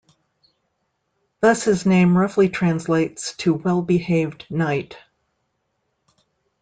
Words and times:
Thus 1.41 1.65
his 1.65 1.85
name 1.85 2.17
roughly 2.17 2.49
translates 2.49 3.35
to 3.35 3.53
well 3.53 3.83
behaved 3.83 4.47
knight. 4.49 4.97